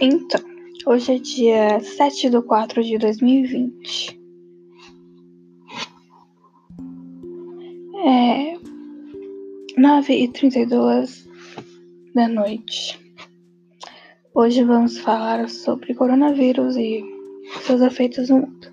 [0.00, 0.40] Então,
[0.86, 4.16] hoje é dia 7 de 4 de 2020.
[8.06, 8.54] É
[9.76, 11.28] 9 e 32
[12.14, 12.96] da noite.
[14.32, 17.02] Hoje vamos falar sobre coronavírus e
[17.66, 18.68] seus efeitos no mundo.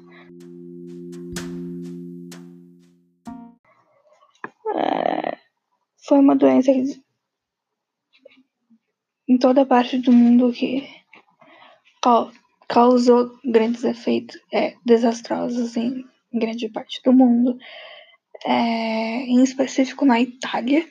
[4.75, 5.39] É,
[6.07, 7.03] foi uma doença que,
[9.27, 10.87] em toda parte do mundo que
[12.67, 17.57] causou grandes efeitos é, desastrosos em grande parte do mundo,
[18.45, 20.87] é, em específico na Itália.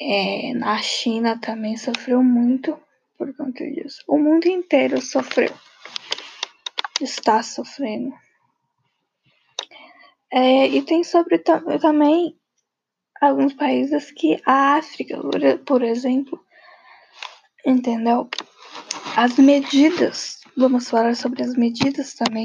[0.00, 2.78] É, na China também sofreu muito
[3.16, 4.02] por conta disso.
[4.08, 5.54] O mundo inteiro sofreu,
[7.00, 8.12] está sofrendo.
[10.32, 12.36] É, e tem sobre também
[13.20, 15.16] alguns países que a África,
[15.64, 16.44] por exemplo,
[17.64, 18.28] entendeu?
[19.16, 22.44] As medidas, vamos falar sobre as medidas também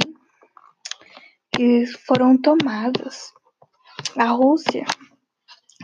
[1.51, 3.33] que foram tomadas.
[4.15, 4.85] A Rússia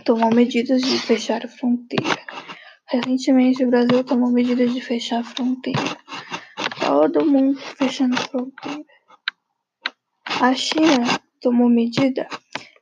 [0.03, 2.23] tomou medidas de fechar a fronteira.
[2.87, 5.97] Recentemente o Brasil tomou medidas de fechar a fronteira.
[6.79, 8.85] Todo mundo fechando a fronteira.
[10.39, 12.27] A China tomou medida,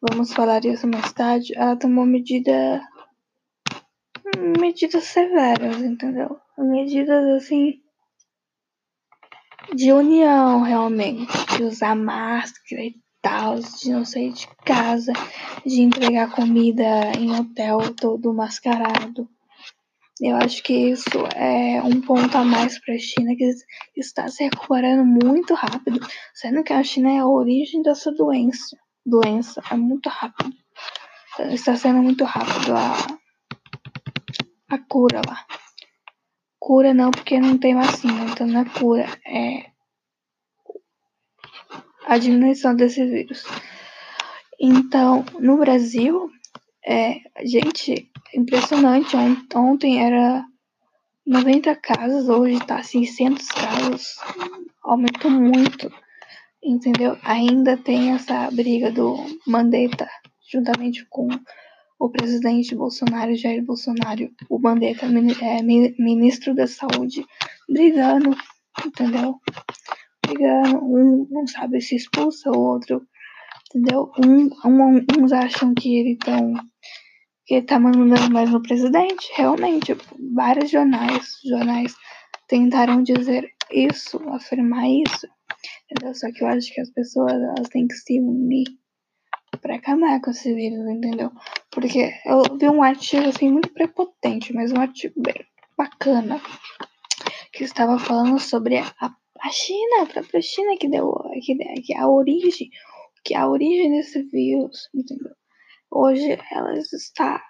[0.01, 2.81] vamos falar isso mais tarde, ela tomou medida
[4.59, 6.37] medidas severas, entendeu?
[6.57, 7.82] Medidas assim
[9.73, 15.13] de união realmente, de usar máscara e tal, de não sair de casa,
[15.65, 19.27] de entregar comida em hotel todo mascarado.
[20.21, 23.51] Eu acho que isso é um ponto a mais para a China, que
[23.95, 25.99] está se recuperando muito rápido,
[26.33, 28.77] sendo que a China é a origem dessa doença.
[29.05, 30.53] Doença é muito rápido.
[31.49, 32.95] Está sendo muito rápido a,
[34.69, 35.45] a cura lá.
[36.65, 39.65] Cura não, porque não tem vacina, então não é cura, é
[42.05, 43.43] a diminuição desse vírus.
[44.57, 46.31] Então, no Brasil,
[46.85, 49.13] é, gente, impressionante.
[49.53, 50.45] Ontem era
[51.27, 54.15] 90 casos, hoje tá 600 casos.
[54.81, 55.91] Aumentou muito,
[56.63, 57.17] entendeu?
[57.23, 60.09] Ainda tem essa briga do Mandetta,
[60.49, 61.27] juntamente com
[61.99, 67.25] o presidente Bolsonaro, Jair Bolsonaro, o Mandetta, é, ministro da Saúde,
[67.69, 68.35] brigando,
[68.85, 69.39] entendeu?
[70.25, 73.05] Brigando, um não sabe se expulsa, o outro,
[73.69, 74.11] entendeu?
[74.23, 76.53] Um, um, uns acham que ele tão
[77.45, 79.95] que tá mandando mais no presidente, realmente,
[80.33, 81.93] vários jornais, jornais
[82.47, 85.27] tentaram dizer isso, afirmar isso,
[85.83, 86.13] entendeu?
[86.15, 88.67] Só que eu acho que as pessoas, elas têm que se unir
[89.61, 91.31] para acabar com esse vírus, entendeu?
[91.73, 95.45] Porque eu vi um artigo assim muito prepotente, mas um artigo bem
[95.77, 96.39] bacana
[97.51, 101.11] que estava falando sobre a, a China, a própria China que deu
[101.41, 102.69] que, que a origem,
[103.23, 105.33] que a origem desse vírus, entendeu?
[105.91, 107.43] Hoje ela está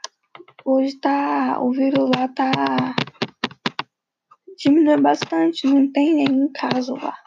[0.66, 2.96] hoje tá o vírus lá tá
[4.58, 7.18] diminuindo bastante, não tem nenhum caso lá.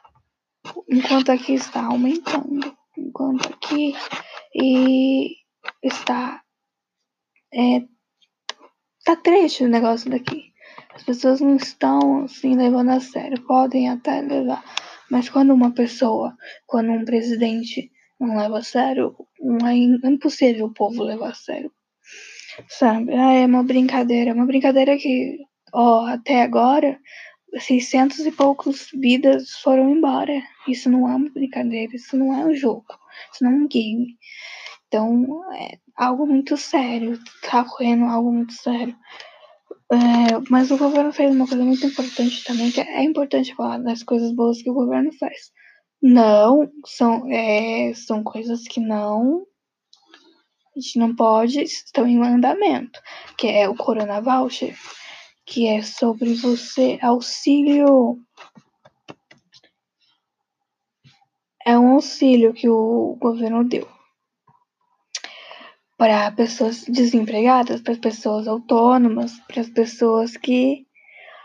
[0.90, 3.94] Enquanto aqui está aumentando, enquanto aqui
[4.54, 5.36] e
[5.82, 6.42] está.
[7.56, 7.82] É,
[9.02, 10.52] tá triste o negócio daqui.
[10.94, 13.42] As pessoas não estão assim levando a sério.
[13.46, 14.62] Podem até levar.
[15.10, 16.36] Mas quando uma pessoa,
[16.66, 17.90] quando um presidente
[18.20, 19.16] não leva a sério,
[19.64, 19.74] é
[20.08, 21.72] impossível o povo levar a sério.
[22.68, 23.14] Sabe?
[23.14, 24.30] Ah, é uma brincadeira.
[24.30, 25.38] É uma brincadeira que,
[25.72, 26.98] ó, até agora,
[27.58, 30.42] 600 e poucos vidas foram embora.
[30.68, 31.96] Isso não é uma brincadeira.
[31.96, 32.84] Isso não é um jogo.
[33.32, 34.18] Isso não é um game.
[34.96, 37.20] Então, é algo muito sério.
[37.42, 38.96] Tá correndo algo muito sério.
[39.92, 39.96] É,
[40.48, 44.34] mas o governo fez uma coisa muito importante também, que é importante falar das coisas
[44.34, 45.52] boas que o governo faz.
[46.00, 49.46] Não, são, é, são coisas que não.
[50.74, 52.98] A gente não pode, estão em andamento,
[53.36, 54.74] que é o Corona Voucher,
[55.44, 58.18] que é sobre você auxílio.
[61.66, 63.95] É um auxílio que o governo deu
[65.96, 70.86] para pessoas desempregadas, para pessoas autônomas, para as pessoas que,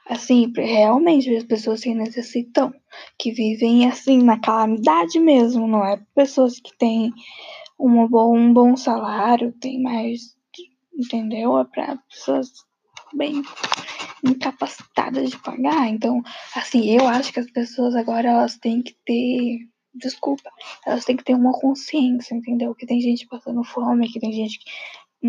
[0.07, 2.73] assim, realmente as pessoas que necessitam,
[3.17, 7.13] que vivem assim na calamidade mesmo, não é pessoas que têm
[7.79, 10.35] uma bom, um bom salário, tem mais,
[10.93, 11.57] entendeu?
[11.57, 12.51] É para pessoas
[13.13, 13.41] bem
[14.23, 15.87] incapacitadas de pagar.
[15.87, 16.21] Então,
[16.55, 20.49] assim, eu acho que as pessoas agora elas têm que ter desculpa,
[20.85, 22.73] elas têm que ter uma consciência, entendeu?
[22.75, 24.59] Que tem gente passando fome, que tem gente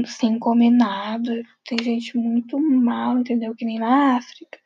[0.06, 3.54] sem comer nada, tem gente muito mal, entendeu?
[3.54, 4.58] Que nem na África.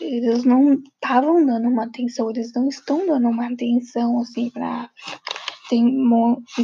[0.00, 4.90] eles não estavam dando uma atenção, eles não estão dando uma atenção assim para
[5.68, 6.06] tem,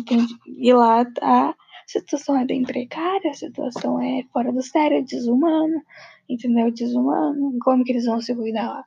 [0.06, 1.54] tem e lá a
[1.86, 5.82] situação é bem precária, a situação é fora do sério, é desumano,
[6.28, 6.70] entendeu?
[6.70, 7.58] Desumano.
[7.60, 8.84] Como que eles vão se cuidar lá?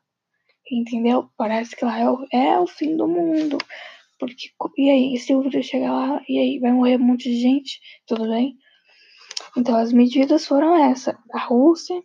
[0.69, 1.29] Entendeu?
[1.37, 3.57] Parece que lá é o, é o fim do mundo.
[4.19, 7.41] Porque, e aí, se o vírus chegar lá, e aí vai morrer um monte de
[7.41, 8.55] gente, tudo bem?
[9.57, 11.17] Então, as medidas foram essa.
[11.33, 12.01] A Rússia,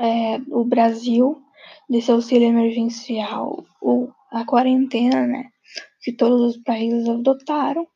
[0.00, 1.40] é, o Brasil,
[1.88, 5.48] desse auxílio emergencial, ou a quarentena, né?
[6.02, 7.86] Que todos os países adotaram.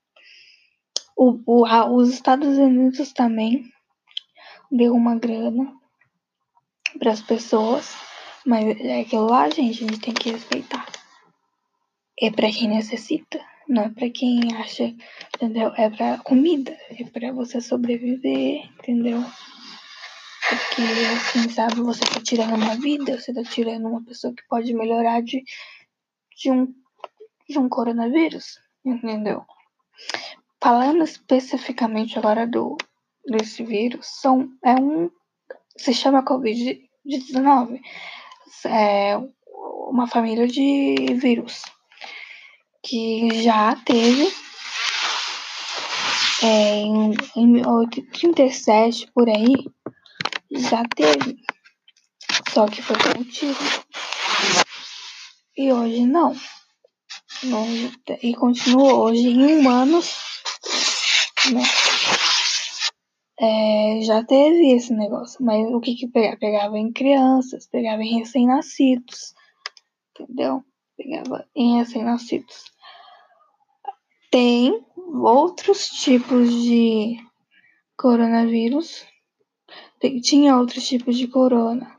[1.17, 3.65] O, o, a, os Estados Unidos também
[4.71, 5.73] deu uma grana
[6.99, 7.93] para as pessoas,
[8.49, 10.87] mas é aquilo lá, gente, a gente tem que respeitar.
[12.19, 14.95] É para quem necessita, não é para quem acha,
[15.37, 15.71] entendeu?
[15.77, 19.23] É para comida, é para você sobreviver, entendeu?
[20.49, 24.73] Porque assim, sabe, você tá tirando uma vida, você tá tirando uma pessoa que pode
[24.73, 25.45] melhorar de,
[26.35, 26.75] de um
[27.47, 29.45] de um coronavírus, entendeu?
[30.59, 32.79] Falando especificamente agora do
[33.27, 35.11] desse vírus, são é um
[35.77, 37.83] se chama Covid-19.
[38.65, 39.19] É
[39.91, 41.63] uma família de vírus
[42.83, 44.33] que já teve
[46.43, 47.63] é, em, em
[48.13, 49.55] 37 por aí
[50.51, 51.37] já teve,
[52.53, 53.59] só que foi contido.
[55.57, 56.35] E hoje não.
[57.43, 57.67] não
[58.23, 60.17] e continua hoje em humanos,
[61.53, 61.63] né?
[63.41, 66.37] É, já teve esse negócio, mas o que que pegava?
[66.37, 69.33] Pegava em crianças, pegava em recém-nascidos,
[70.11, 70.65] entendeu?
[70.97, 72.65] Pegava em recém-nascidos.
[74.31, 74.85] Tem
[75.23, 77.17] outros tipos de
[77.97, 79.07] coronavírus,
[80.23, 81.97] tinha outros tipos de corona,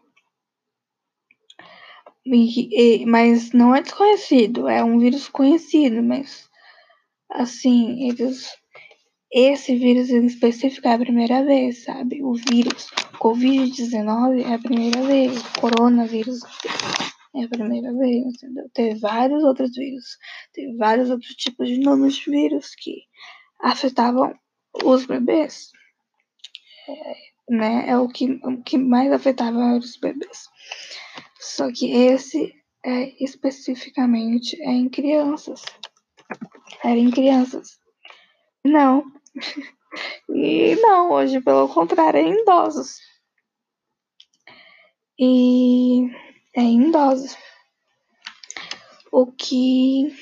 [3.08, 6.50] mas não é desconhecido, é um vírus conhecido, mas
[7.30, 8.59] assim, eles
[9.31, 12.24] esse vírus em específico é a primeira vez, sabe?
[12.24, 12.90] O vírus
[13.20, 16.40] Covid-19 é a primeira vez, o coronavírus
[17.36, 18.70] é a primeira vez, entendeu?
[18.74, 20.18] Teve vários outros vírus,
[20.52, 23.04] teve vários outros tipos de nomes de vírus que
[23.62, 24.34] afetavam
[24.84, 25.70] os bebês.
[26.88, 27.16] É,
[27.50, 27.90] né?
[27.90, 30.48] É o que, o que mais afetava os bebês.
[31.40, 32.54] Só que esse
[32.84, 35.62] é especificamente é em crianças.
[36.84, 37.80] Era em crianças.
[38.64, 39.04] Não,
[40.30, 42.98] e não, hoje, pelo contrário, é em idosos.
[45.18, 46.10] E
[46.56, 47.36] é em idosos.
[49.12, 50.16] O que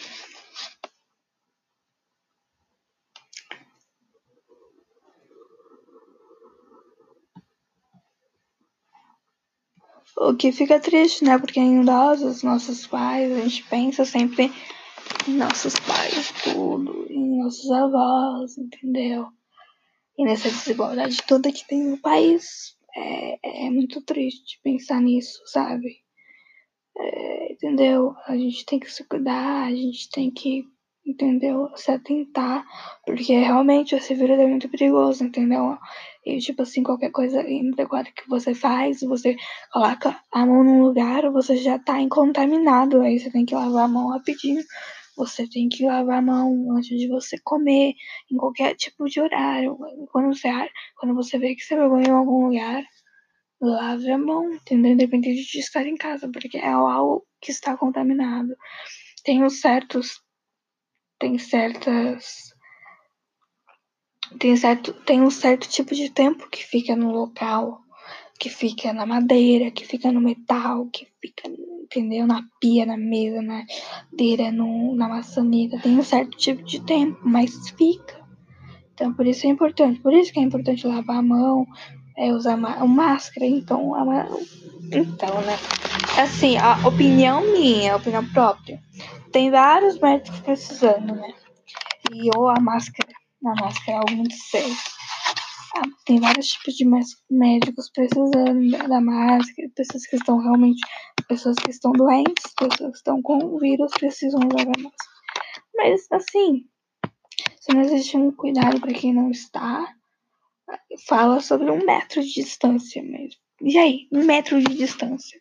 [10.20, 11.38] O que fica triste, né?
[11.38, 14.52] Porque em idosos, nossos pais, a gente pensa sempre
[15.28, 17.07] em nossos pais, tudo,
[17.48, 19.28] nossos avós, entendeu?
[20.18, 25.96] E nessa desigualdade toda que tem no país, é, é muito triste pensar nisso, sabe?
[26.98, 28.14] É, entendeu?
[28.26, 30.66] A gente tem que se cuidar, a gente tem que,
[31.06, 31.70] entendeu?
[31.76, 32.66] Se atentar,
[33.06, 35.78] porque realmente esse vírus é muito perigoso, entendeu?
[36.26, 39.38] E, tipo assim, qualquer coisa inadequada que você faz, você
[39.72, 43.88] coloca a mão num lugar, você já tá contaminado, aí você tem que lavar a
[43.88, 44.62] mão rapidinho
[45.18, 47.96] você tem que lavar a mão antes de você comer,
[48.32, 49.76] em qualquer tipo de horário.
[50.12, 50.48] Quando você,
[50.96, 52.84] quando você vê que você vai em algum lugar,
[53.60, 54.92] lave a mão, entendeu?
[54.92, 58.56] Independente de estar em casa, porque é algo que está contaminado.
[59.24, 60.22] Tem certos.
[61.20, 62.54] Tem certas.
[64.40, 67.82] Tem, certo, tem um certo tipo de tempo que fica no local,
[68.40, 71.50] que fica na madeira, que fica no metal, que fica
[71.88, 72.28] entendeu?
[72.28, 73.64] Na pia, na mesa, na
[74.12, 75.80] madeira, no, na maçaneta.
[75.80, 78.18] Tem um certo tipo de tempo, mas fica.
[78.94, 80.00] Então, por isso é importante.
[80.00, 81.66] Por isso que é importante lavar a mão,
[82.18, 83.46] é, usar máscara.
[83.46, 84.28] Então, a,
[84.92, 85.58] então, né?
[86.22, 88.80] Assim, a opinião minha, a opinião própria.
[89.32, 91.34] Tem vários médicos precisando, né?
[92.12, 93.10] E ou a máscara.
[93.46, 94.76] A máscara é algo muito sério.
[95.76, 96.86] Ah, tem vários tipos de
[97.30, 100.82] médicos precisando da máscara, pessoas que estão realmente,
[101.28, 105.18] pessoas que estão doentes, pessoas que estão com o vírus precisam usar a máscara.
[105.76, 106.66] Mas assim,
[107.60, 109.94] se não existe um cuidado para quem não está,
[111.08, 113.40] fala sobre um metro de distância mesmo.
[113.62, 115.40] E aí, um metro de distância.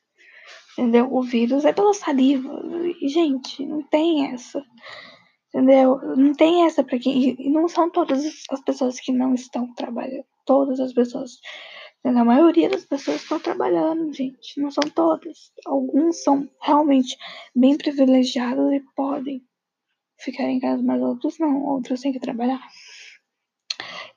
[0.73, 1.13] Entendeu?
[1.13, 2.53] O vírus é pela saliva.
[3.01, 4.63] E, gente, não tem essa.
[5.49, 5.99] Entendeu?
[6.17, 7.37] Não tem essa para quem.
[7.39, 10.25] E não são todas as pessoas que não estão trabalhando.
[10.45, 11.39] Todas as pessoas.
[12.07, 14.61] A maioria das pessoas estão trabalhando, gente.
[14.61, 15.51] Não são todas.
[15.67, 17.17] Alguns são realmente
[17.55, 19.43] bem privilegiados e podem
[20.17, 21.65] ficar em casa, mas outros não.
[21.65, 22.61] Outros têm que trabalhar.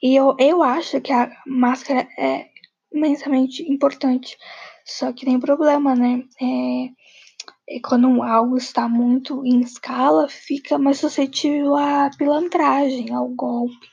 [0.01, 2.50] E eu, eu acho que a máscara é
[2.93, 4.38] imensamente importante.
[4.86, 6.24] Só que tem problema, né?
[6.39, 13.88] É, é quando algo está muito em escala, fica mais suscetível à pilantragem, ao golpe.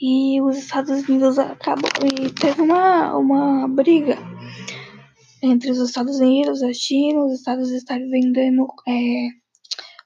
[0.00, 1.90] E os Estados Unidos acabou.
[2.04, 4.18] E teve uma, uma briga
[5.42, 9.28] entre os Estados Unidos, a China, os Estados estarem vendendo é,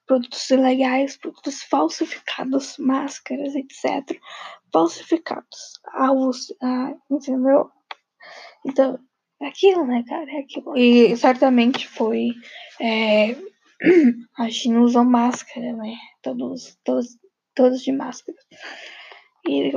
[0.07, 4.19] produtos ilegais, produtos falsificados, máscaras, etc.
[4.73, 7.71] Falsificados, alvos, ah, entendeu?
[8.65, 8.99] Então,
[9.41, 10.31] é aquilo, né, cara?
[10.31, 10.77] É aquilo.
[10.77, 12.31] E certamente foi.
[12.81, 13.37] É,
[14.39, 15.95] a China usou máscara, né?
[16.23, 17.09] Todos, todos,
[17.55, 18.39] todos de máscara.
[19.47, 19.73] E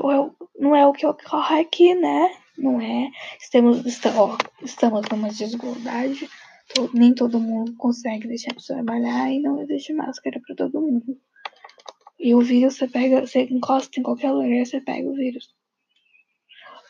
[0.59, 2.35] não é o que ocorre aqui, né?
[2.57, 3.09] Não é.
[3.39, 6.29] Estamos, estamos numa desigualdade
[6.93, 11.17] nem todo mundo consegue deixar de trabalhar e não existe máscara para todo mundo.
[12.19, 15.49] E o vírus, você pega, você encosta em qualquer lugar, você pega o vírus.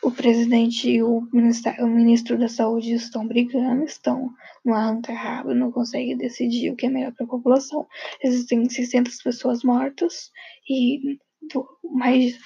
[0.02, 4.30] O presidente e o, o ministro da saúde estão brigando, estão
[4.64, 7.86] no arranca-rabo, não conseguem decidir o que é melhor para a população.
[8.22, 10.30] Existem 600 pessoas mortas
[10.68, 11.18] e
[11.84, 12.38] mais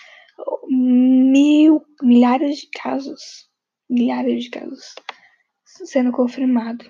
[0.69, 3.49] mil, milhares de casos,
[3.88, 4.95] milhares de casos
[5.64, 6.88] sendo confirmados.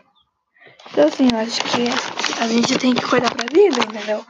[0.91, 4.25] Então, assim, eu acho que a gente tem que cuidar pra vida, entendeu?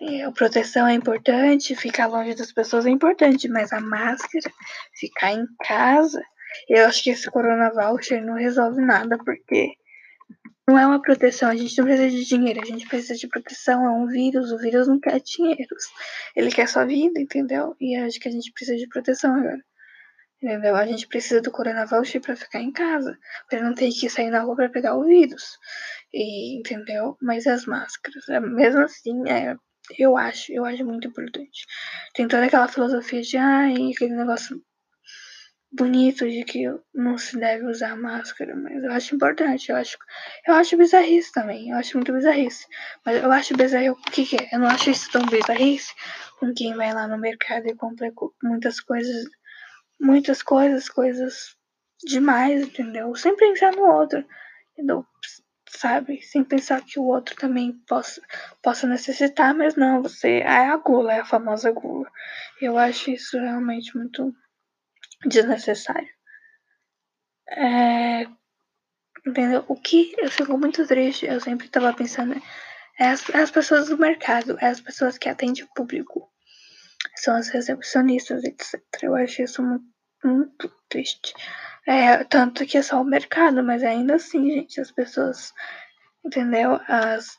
[0.00, 4.52] E a proteção é importante, ficar longe das pessoas é importante, mas a máscara,
[4.98, 6.22] ficar em casa,
[6.68, 9.72] eu acho que esse Corona Voucher não resolve nada, porque
[10.66, 13.84] não é uma proteção, a gente não precisa de dinheiro, a gente precisa de proteção,
[13.84, 15.76] é um vírus, o vírus não quer dinheiro,
[16.34, 17.76] ele quer sua vida, entendeu?
[17.80, 19.62] E acho que a gente precisa de proteção agora.
[20.42, 20.76] Entendeu?
[20.76, 23.16] A gente precisa do Corona Voucher pra ficar em casa,
[23.48, 25.58] pra não ter que sair na rua pra pegar o vírus.
[26.12, 27.16] E, entendeu?
[27.22, 29.56] Mas as máscaras, é, mesmo assim, é,
[29.98, 31.66] eu acho, eu acho muito importante.
[32.14, 34.60] Tem toda aquela filosofia de, ai, aquele negócio
[35.74, 36.64] bonito de que
[36.94, 39.98] não se deve usar máscara, mas eu acho importante, eu acho,
[40.46, 42.66] eu acho bizarrice também, eu acho muito bizarrice,
[43.04, 44.54] mas eu acho bizarro, o que que é?
[44.54, 45.92] Eu não acho isso tão bizarrice
[46.38, 48.12] com quem vai lá no mercado e compra
[48.42, 49.24] muitas coisas,
[50.00, 51.56] muitas coisas, coisas
[52.04, 53.14] demais, entendeu?
[53.16, 54.24] Sem pensar no outro,
[54.72, 55.04] entendeu?
[55.76, 56.22] sabe?
[56.22, 58.22] Sem pensar que o outro também possa,
[58.62, 62.08] possa necessitar, mas não, você é a gula, é a famosa gula.
[62.60, 64.34] Eu acho isso realmente muito
[65.26, 66.08] desnecessário.
[67.48, 68.26] É,
[69.26, 69.64] entendeu?
[69.68, 72.34] O que eu fico muito triste, eu sempre estava pensando,
[72.98, 76.30] é as, é as pessoas do mercado, é as pessoas que atendem o público,
[77.16, 78.80] são as recepcionistas, etc.
[79.02, 79.84] Eu acho isso muito,
[80.24, 81.34] muito triste.
[81.86, 85.52] É, tanto que é só o mercado, mas ainda assim, gente, as pessoas,
[86.24, 86.80] entendeu?
[86.88, 87.38] As,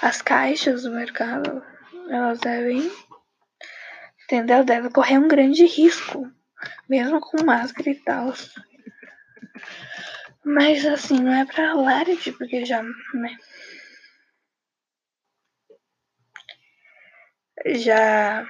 [0.00, 1.62] as caixas do mercado,
[2.08, 2.88] elas devem,
[4.24, 4.64] entendeu?
[4.64, 6.30] Devem correr um grande risco,
[6.88, 8.32] mesmo com máscara e tal.
[10.44, 13.36] Mas assim, não é pra alarde, porque já, né?
[17.76, 18.46] Já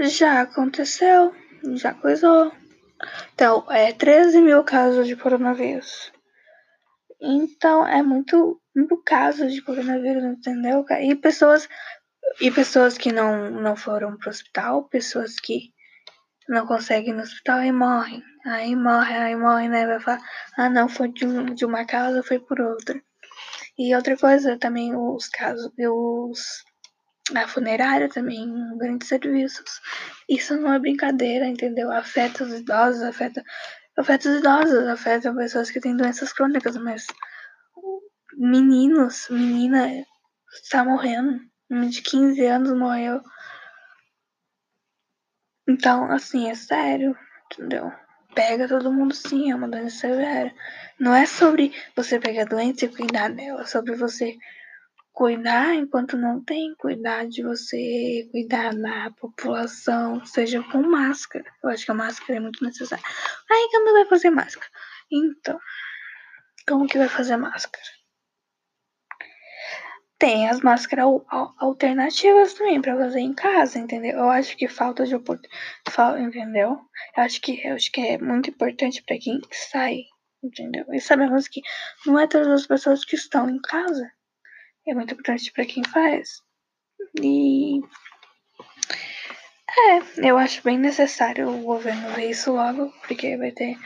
[0.00, 1.34] Já aconteceu,
[1.74, 2.52] já coisou.
[3.34, 6.12] Então, é 13 mil casos de coronavírus.
[7.20, 10.84] Então, é muito, muito caso de coronavírus, entendeu?
[11.00, 11.68] E pessoas,
[12.40, 15.72] e pessoas que não, não foram pro hospital, pessoas que
[16.48, 18.22] não conseguem ir no hospital e morrem.
[18.46, 19.86] Aí morre, aí morre, né?
[19.86, 20.22] Vai falar,
[20.56, 23.00] ah, não, foi de, um, de uma causa, foi por outra.
[23.78, 26.64] E outra coisa também, os casos, os
[27.34, 29.80] a funerária também, grandes serviços.
[30.28, 31.90] Isso não é brincadeira, entendeu?
[31.90, 33.42] Afeta os idosos, afeta,
[33.96, 37.06] afeta os idosos, afeta pessoas que têm doenças crônicas, mas
[38.36, 40.06] meninos, menina
[40.52, 41.40] está morrendo.
[41.70, 43.20] Um de 15 anos morreu.
[45.68, 47.14] Então, assim, é sério,
[47.52, 47.92] entendeu?
[48.34, 50.54] Pega todo mundo sim, é uma doença severa.
[50.98, 54.38] Não é sobre você pegar a doença e cuidar dela, é sobre você
[55.18, 61.44] cuidar enquanto não tem, cuidar de você, cuidar da população, seja com máscara.
[61.60, 63.04] Eu acho que a máscara é muito necessária.
[63.50, 64.70] Aí como vai fazer máscara?
[65.10, 65.58] Então,
[66.68, 67.84] como que vai fazer máscara?
[70.20, 71.06] Tem as máscaras
[71.58, 74.18] alternativas também para fazer em casa, entendeu?
[74.18, 76.78] Eu acho que falta de oportunidade, entendeu?
[77.16, 80.04] Eu acho que eu acho que é muito importante para quem sai
[80.40, 80.84] entendeu?
[80.92, 81.60] E sabemos que
[82.06, 84.08] não é todas as pessoas que estão em casa.
[84.88, 86.42] É muito importante para quem faz.
[87.22, 87.82] E
[89.70, 93.76] é, eu acho bem necessário o governo ver isso logo, porque vai ter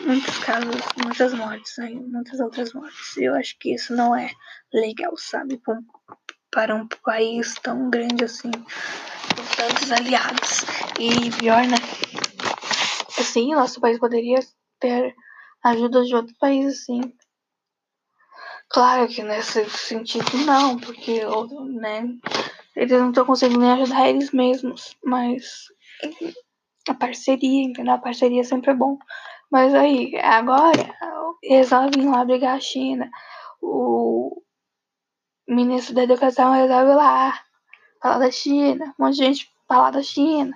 [0.00, 1.90] muitos casos, muitas mortes, né?
[1.90, 3.16] muitas outras mortes.
[3.16, 4.28] E eu acho que isso não é
[4.72, 5.62] legal, sabe?
[6.50, 10.64] Para um país tão grande assim, com tantos aliados.
[10.98, 11.76] E pior, né?
[13.20, 14.40] Assim, nosso país poderia
[14.80, 15.14] ter
[15.62, 17.00] ajuda de outros países, sim.
[18.74, 21.20] Claro que nesse sentido não, porque
[21.80, 22.08] né,
[22.74, 25.68] eles não estão conseguindo nem ajudar eles mesmos, mas
[26.88, 27.94] a parceria, entendeu?
[27.94, 28.98] A parceria sempre é bom.
[29.48, 30.92] Mas aí, agora,
[31.40, 33.08] resolvem lá brigar a China.
[33.62, 34.42] O
[35.46, 37.40] ministro da Educação resolve lá
[38.02, 38.92] falar da China.
[38.98, 40.52] Um monte de gente falar da China.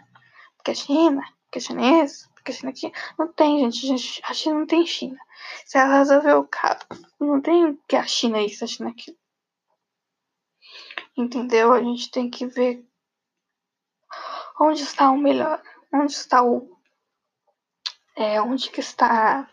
[0.56, 2.92] Porque é China, porque é chinês, a China.
[3.18, 4.20] Não tem, gente.
[4.24, 5.18] A China não tem China.
[5.64, 6.86] Se ela resolver o caso,
[7.20, 9.16] não tem que a China isso, a China aquilo.
[11.16, 11.72] Entendeu?
[11.72, 12.86] A gente tem que ver
[14.60, 15.62] onde está o melhor.
[15.92, 16.78] Onde está o.
[18.16, 19.48] É, onde que está.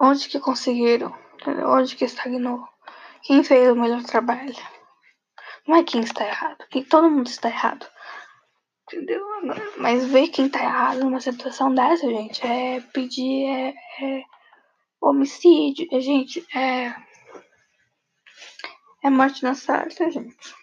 [0.00, 1.16] Onde que conseguiram?
[1.34, 1.68] Entendeu?
[1.68, 2.68] Onde que estagnou?
[3.22, 4.54] Quem fez o melhor trabalho?
[5.66, 6.66] Não é quem está errado.
[6.70, 7.88] Quem, todo mundo está errado.
[8.92, 9.26] Entendeu?
[9.78, 14.24] Mas ver quem tá errado numa situação dessa, gente, é pedir é, é
[15.00, 15.88] homicídio.
[15.90, 16.94] É, gente, é.
[19.02, 20.54] É morte na certa, gente.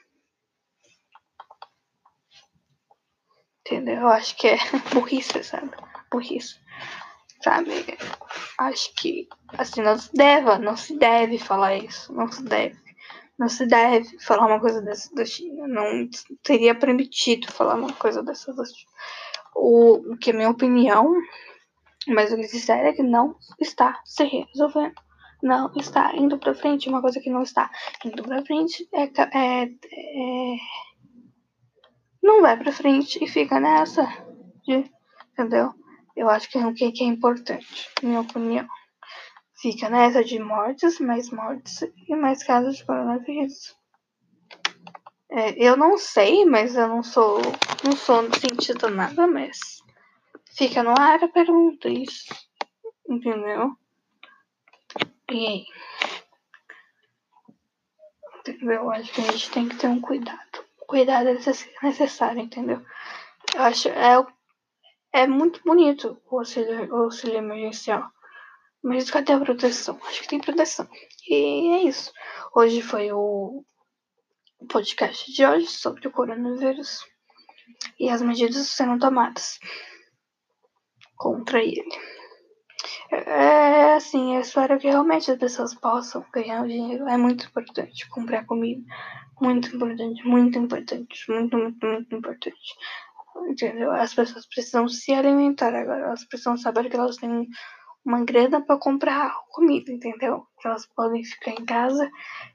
[3.61, 4.01] Entendeu?
[4.01, 4.57] Eu acho que é
[4.93, 5.71] burrice, sabe?
[6.11, 6.59] Burrice.
[7.43, 7.97] Sabe?
[8.59, 12.13] Acho que assim, não se deve, não se deve falar isso.
[12.13, 12.88] Não se deve.
[13.39, 15.65] Não se deve falar uma coisa dessa da China.
[15.65, 16.09] Não
[16.45, 18.91] seria permitido falar uma coisa dessa da China.
[19.55, 21.15] O, que é minha opinião,
[22.09, 24.93] mas o que se é que não está se resolvendo.
[25.41, 26.89] Não está indo pra frente.
[26.89, 27.71] Uma coisa que não está
[28.03, 30.57] indo pra frente é, é, é
[32.21, 34.05] não vai pra frente e fica nessa.
[34.67, 34.91] De,
[35.31, 35.73] entendeu?
[36.13, 38.67] Eu acho que é o que é importante, minha opinião
[39.61, 43.77] fica nessa de mortes, mais mortes e mais casos de coronavírus.
[45.31, 47.39] É, eu não sei, mas eu não sou,
[47.83, 49.83] não sou cientista nada, mas
[50.55, 52.33] fica no ar a pergunta isso,
[53.07, 53.75] entendeu?
[55.31, 55.65] E aí?
[58.61, 60.65] Eu acho que a gente tem que ter um cuidado.
[60.87, 61.37] Cuidado é
[61.83, 62.83] necessário, entendeu?
[63.53, 64.25] Eu acho é,
[65.13, 68.11] é muito bonito o auxílio, o auxílio emergencial.
[68.83, 69.99] Mas cadê a proteção?
[70.05, 70.87] Acho que tem proteção.
[71.27, 72.11] E é isso.
[72.55, 73.63] Hoje foi o
[74.69, 77.05] podcast de hoje sobre o coronavírus
[77.99, 79.59] e as medidas sendo tomadas
[81.15, 81.89] contra ele.
[83.11, 87.07] É assim, eu espero que realmente as pessoas possam ganhar dinheiro.
[87.07, 88.81] É muito importante comprar comida.
[89.41, 92.75] Muito importante, muito importante, muito, muito, muito importante.
[93.49, 93.91] Entendeu?
[93.91, 96.05] As pessoas precisam se alimentar agora.
[96.05, 97.47] Elas precisam saber que elas têm
[98.05, 100.45] uma grana para comprar comida, entendeu?
[100.59, 102.09] Que elas podem ficar em casa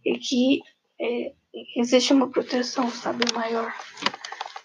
[0.05, 0.61] e que
[1.01, 1.33] é,
[1.77, 3.73] existe uma proteção, sabe, maior,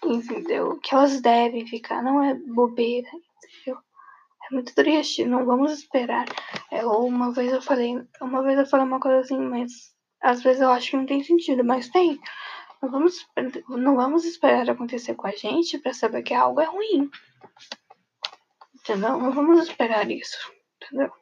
[0.04, 0.78] entendeu?
[0.78, 3.80] Que elas devem ficar, não é bobeira, entendeu?
[4.50, 6.26] É muito triste, não vamos esperar.
[6.70, 10.62] É, uma vez eu falei, uma vez eu falei uma coisa assim, mas às vezes
[10.62, 12.18] eu acho que não tem sentido, mas tem.
[12.82, 13.28] Não vamos,
[13.68, 17.10] não vamos esperar acontecer com a gente para saber que algo é ruim.
[18.74, 19.18] Entendeu?
[19.18, 20.50] Não vamos esperar isso
[20.92, 21.12] entendeu?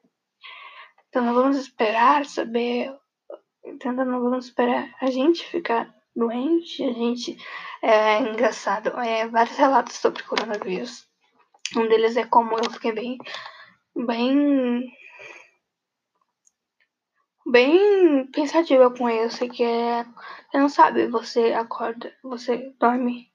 [1.09, 2.95] Então não vamos esperar saber,
[3.65, 4.05] entendeu?
[4.05, 7.37] Não vamos esperar a gente ficar doente, a gente
[7.83, 11.07] é engraçado, é vários relatos sobre coronavírus.
[11.77, 13.19] Um deles é como eu fiquei bem
[13.95, 14.91] bem
[17.47, 23.31] bem pensativa com isso, que é você não sabe, você acorda, você dorme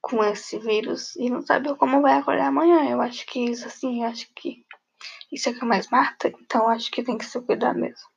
[0.00, 2.88] com esse vírus e não sabe como vai acordar amanhã.
[2.88, 4.64] Eu acho que isso assim, eu acho que
[5.32, 8.08] isso é que mais mata, então acho que tem que se cuidar mesmo.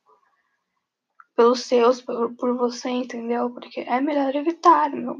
[1.36, 3.50] Pelos seus, por, por você, entendeu?
[3.50, 5.16] Porque é melhor evitar, meu.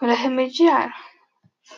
[0.00, 0.92] Melhor remediar.